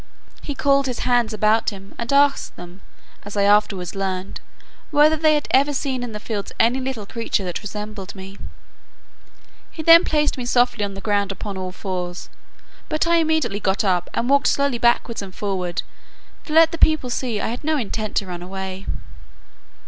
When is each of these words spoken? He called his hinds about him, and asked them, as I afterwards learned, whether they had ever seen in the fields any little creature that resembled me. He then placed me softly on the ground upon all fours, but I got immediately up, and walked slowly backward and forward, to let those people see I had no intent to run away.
He 0.41 0.55
called 0.55 0.87
his 0.87 1.01
hinds 1.01 1.31
about 1.31 1.69
him, 1.69 1.93
and 1.99 2.11
asked 2.11 2.55
them, 2.55 2.81
as 3.21 3.37
I 3.37 3.43
afterwards 3.43 3.93
learned, 3.93 4.41
whether 4.89 5.15
they 5.15 5.35
had 5.35 5.47
ever 5.51 5.75
seen 5.75 6.01
in 6.01 6.11
the 6.11 6.19
fields 6.19 6.51
any 6.59 6.79
little 6.79 7.05
creature 7.05 7.43
that 7.45 7.61
resembled 7.61 8.15
me. 8.15 8.39
He 9.69 9.83
then 9.83 10.03
placed 10.03 10.39
me 10.39 10.45
softly 10.47 10.83
on 10.83 10.95
the 10.95 11.01
ground 11.01 11.31
upon 11.31 11.55
all 11.55 11.71
fours, 11.71 12.29
but 12.89 13.05
I 13.05 13.17
got 13.17 13.21
immediately 13.21 13.61
up, 13.83 14.09
and 14.15 14.27
walked 14.27 14.47
slowly 14.47 14.79
backward 14.79 15.21
and 15.21 15.35
forward, 15.35 15.83
to 16.45 16.53
let 16.53 16.71
those 16.71 16.79
people 16.79 17.11
see 17.11 17.39
I 17.39 17.49
had 17.49 17.63
no 17.63 17.77
intent 17.77 18.15
to 18.15 18.25
run 18.25 18.41
away. 18.41 18.87